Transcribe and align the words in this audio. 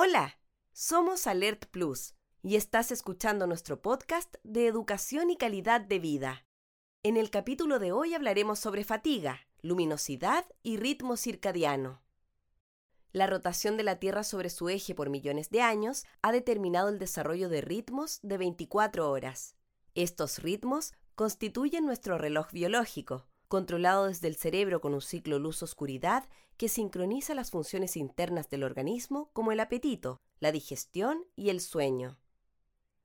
Hola, 0.00 0.38
somos 0.72 1.26
Alert 1.26 1.66
Plus 1.72 2.14
y 2.44 2.54
estás 2.54 2.92
escuchando 2.92 3.48
nuestro 3.48 3.82
podcast 3.82 4.32
de 4.44 4.68
educación 4.68 5.28
y 5.28 5.36
calidad 5.36 5.80
de 5.80 5.98
vida. 5.98 6.46
En 7.02 7.16
el 7.16 7.30
capítulo 7.30 7.80
de 7.80 7.90
hoy 7.90 8.14
hablaremos 8.14 8.60
sobre 8.60 8.84
fatiga, 8.84 9.40
luminosidad 9.60 10.46
y 10.62 10.76
ritmo 10.76 11.16
circadiano. 11.16 12.00
La 13.10 13.26
rotación 13.26 13.76
de 13.76 13.82
la 13.82 13.98
Tierra 13.98 14.22
sobre 14.22 14.50
su 14.50 14.68
eje 14.68 14.94
por 14.94 15.10
millones 15.10 15.50
de 15.50 15.62
años 15.62 16.04
ha 16.22 16.30
determinado 16.30 16.90
el 16.90 17.00
desarrollo 17.00 17.48
de 17.48 17.60
ritmos 17.60 18.20
de 18.22 18.38
24 18.38 19.10
horas. 19.10 19.56
Estos 19.96 20.38
ritmos 20.40 20.92
constituyen 21.16 21.84
nuestro 21.84 22.18
reloj 22.18 22.52
biológico, 22.52 23.26
controlado 23.48 24.06
desde 24.06 24.28
el 24.28 24.36
cerebro 24.36 24.80
con 24.80 24.94
un 24.94 25.00
ciclo 25.00 25.38
luz-oscuridad 25.38 26.28
que 26.56 26.68
sincroniza 26.68 27.34
las 27.34 27.50
funciones 27.50 27.96
internas 27.96 28.48
del 28.50 28.64
organismo 28.64 29.30
como 29.32 29.52
el 29.52 29.60
apetito, 29.60 30.20
la 30.38 30.52
digestión 30.52 31.24
y 31.34 31.50
el 31.50 31.60
sueño. 31.60 32.18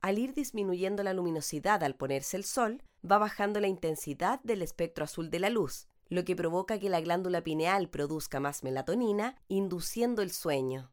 Al 0.01 0.19
ir 0.19 0.33
disminuyendo 0.33 1.01
la 1.01 1.13
luminosidad 1.13 1.81
al 1.83 1.95
ponerse 1.95 2.35
el 2.35 2.43
sol, 2.43 2.83
va 3.09 3.17
bajando 3.17 3.59
la 3.59 3.67
intensidad 3.67 4.41
del 4.43 4.61
espectro 4.61 5.05
azul 5.05 5.29
de 5.29 5.39
la 5.39 5.49
luz, 5.49 5.87
lo 6.09 6.25
que 6.25 6.35
provoca 6.35 6.79
que 6.79 6.89
la 6.89 7.01
glándula 7.01 7.41
pineal 7.41 7.89
produzca 7.89 8.39
más 8.39 8.63
melatonina, 8.63 9.41
induciendo 9.47 10.21
el 10.21 10.31
sueño. 10.31 10.91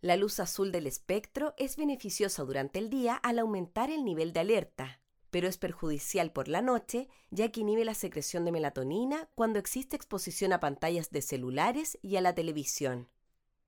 La 0.00 0.16
luz 0.16 0.38
azul 0.38 0.70
del 0.70 0.86
espectro 0.86 1.54
es 1.56 1.76
beneficiosa 1.76 2.44
durante 2.44 2.78
el 2.78 2.90
día 2.90 3.16
al 3.16 3.38
aumentar 3.38 3.90
el 3.90 4.04
nivel 4.04 4.32
de 4.32 4.40
alerta, 4.40 5.00
pero 5.34 5.48
es 5.48 5.58
perjudicial 5.58 6.30
por 6.30 6.46
la 6.46 6.62
noche 6.62 7.08
ya 7.32 7.50
que 7.50 7.62
inhibe 7.62 7.84
la 7.84 7.94
secreción 7.94 8.44
de 8.44 8.52
melatonina 8.52 9.28
cuando 9.34 9.58
existe 9.58 9.96
exposición 9.96 10.52
a 10.52 10.60
pantallas 10.60 11.10
de 11.10 11.22
celulares 11.22 11.98
y 12.02 12.14
a 12.14 12.20
la 12.20 12.36
televisión. 12.36 13.08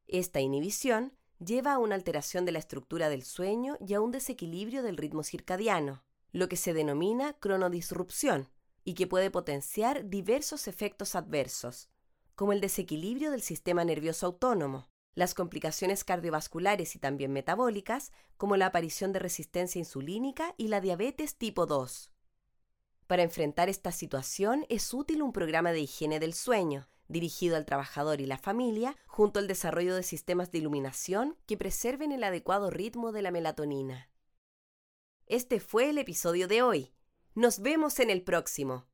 Esta 0.07 0.39
inhibición 0.41 1.17
lleva 1.45 1.73
a 1.73 1.79
una 1.79 1.97
alteración 1.97 2.45
de 2.45 2.53
la 2.53 2.61
estructura 2.61 3.09
del 3.09 3.25
sueño 3.25 3.79
y 3.85 3.95
a 3.95 4.01
un 4.01 4.13
desequilibrio 4.13 4.85
del 4.85 4.97
ritmo 4.97 5.25
circadiano, 5.25 6.05
lo 6.31 6.49
que 6.49 6.55
se 6.55 6.73
denomina 6.73 7.33
cronodisrupción 7.33 8.49
y 8.85 8.95
que 8.95 9.09
puede 9.09 9.33
potenciar 9.33 10.09
diversos 10.09 10.69
efectos 10.69 11.17
adversos, 11.17 11.89
como 12.37 12.53
el 12.53 12.61
desequilibrio 12.61 13.33
del 13.33 13.43
sistema 13.43 13.85
nervioso 13.85 14.27
autónomo, 14.27 14.89
las 15.17 15.35
complicaciones 15.35 16.05
cardiovasculares 16.05 16.95
y 16.95 17.01
también 17.01 17.33
metabólicas, 17.33 18.13
como 18.37 18.57
la 18.57 18.67
aparición 18.67 19.13
de 19.13 19.19
resistencia 19.19 19.79
insulínica 19.81 20.55
y 20.57 20.69
la 20.69 20.81
diabetes 20.81 21.37
tipo 21.37 21.67
2. 21.67 22.13
Para 23.07 23.23
enfrentar 23.23 23.69
esta 23.69 23.93
situación 23.93 24.67
es 24.69 24.93
útil 24.93 25.23
un 25.23 25.33
programa 25.33 25.73
de 25.73 25.81
higiene 25.81 26.21
del 26.21 26.35
sueño, 26.35 26.89
dirigido 27.09 27.57
al 27.57 27.65
trabajador 27.65 28.21
y 28.21 28.27
la 28.27 28.37
familia, 28.37 28.95
junto 29.07 29.39
al 29.39 29.49
desarrollo 29.49 29.95
de 29.95 30.03
sistemas 30.03 30.53
de 30.53 30.59
iluminación 30.59 31.37
que 31.47 31.57
preserven 31.57 32.13
el 32.13 32.23
adecuado 32.23 32.71
ritmo 32.71 33.11
de 33.11 33.23
la 33.23 33.31
melatonina. 33.31 34.11
Este 35.27 35.61
fue 35.61 35.91
el 35.91 35.99
episodio 35.99 36.47
de 36.47 36.63
hoy. 36.63 36.93
Nos 37.35 37.61
vemos 37.61 38.01
en 38.01 38.11
el 38.11 38.23
próximo. 38.23 38.87